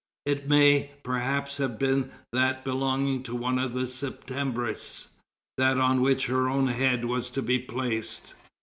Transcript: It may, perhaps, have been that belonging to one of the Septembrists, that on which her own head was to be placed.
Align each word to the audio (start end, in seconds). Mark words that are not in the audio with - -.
It 0.25 0.49
may, 0.49 0.89
perhaps, 1.03 1.57
have 1.57 1.77
been 1.77 2.09
that 2.33 2.65
belonging 2.65 3.21
to 3.21 3.35
one 3.35 3.59
of 3.59 3.75
the 3.75 3.85
Septembrists, 3.85 5.09
that 5.59 5.77
on 5.77 6.01
which 6.01 6.25
her 6.25 6.49
own 6.49 6.69
head 6.69 7.05
was 7.05 7.29
to 7.29 7.43
be 7.43 7.59
placed. 7.59 8.33